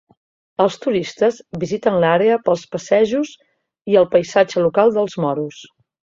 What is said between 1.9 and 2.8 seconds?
l'àrea pels